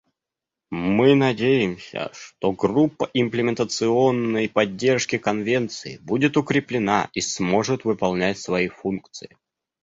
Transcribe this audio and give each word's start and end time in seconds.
Мы 0.71 1.13
надеемся, 1.13 2.09
что 2.13 2.53
Группа 2.53 3.07
имплементационной 3.13 4.49
поддержки 4.49 5.19
Конвенции 5.19 5.99
будет 6.01 6.37
укреплена 6.37 7.11
и 7.13 7.21
сможет 7.21 7.85
выполнять 7.85 8.39
свои 8.39 8.67
функции. 8.67 9.37